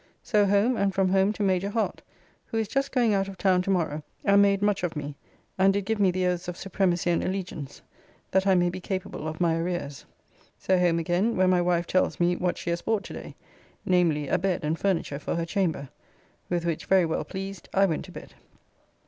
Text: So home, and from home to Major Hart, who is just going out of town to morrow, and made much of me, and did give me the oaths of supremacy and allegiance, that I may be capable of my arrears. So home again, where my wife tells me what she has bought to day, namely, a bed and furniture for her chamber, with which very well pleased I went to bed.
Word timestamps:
So 0.23 0.47
home, 0.47 0.77
and 0.77 0.91
from 0.95 1.09
home 1.09 1.31
to 1.33 1.43
Major 1.43 1.69
Hart, 1.69 2.01
who 2.47 2.57
is 2.57 2.67
just 2.67 2.91
going 2.91 3.13
out 3.13 3.27
of 3.27 3.37
town 3.37 3.61
to 3.61 3.69
morrow, 3.69 4.01
and 4.25 4.41
made 4.41 4.63
much 4.63 4.81
of 4.81 4.95
me, 4.95 5.15
and 5.59 5.71
did 5.73 5.85
give 5.85 5.99
me 5.99 6.09
the 6.09 6.25
oaths 6.25 6.47
of 6.47 6.57
supremacy 6.57 7.11
and 7.11 7.23
allegiance, 7.23 7.83
that 8.31 8.47
I 8.47 8.55
may 8.55 8.71
be 8.71 8.79
capable 8.79 9.27
of 9.27 9.39
my 9.39 9.55
arrears. 9.55 10.05
So 10.57 10.79
home 10.79 10.97
again, 10.97 11.35
where 11.37 11.47
my 11.47 11.61
wife 11.61 11.85
tells 11.85 12.19
me 12.19 12.35
what 12.35 12.57
she 12.57 12.71
has 12.71 12.81
bought 12.81 13.03
to 13.03 13.13
day, 13.13 13.35
namely, 13.85 14.27
a 14.27 14.39
bed 14.39 14.61
and 14.63 14.75
furniture 14.79 15.19
for 15.19 15.35
her 15.35 15.45
chamber, 15.45 15.89
with 16.49 16.65
which 16.65 16.85
very 16.85 17.05
well 17.05 17.23
pleased 17.23 17.69
I 17.71 17.85
went 17.85 18.03
to 18.05 18.11
bed. 18.11 18.33